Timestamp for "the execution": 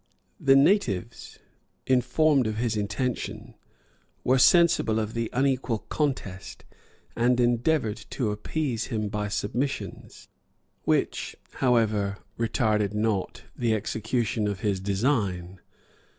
13.55-14.47